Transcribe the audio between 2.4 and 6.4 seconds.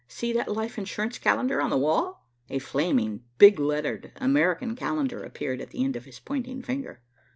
A flaming, big lettered, American calendar appeared at the end of his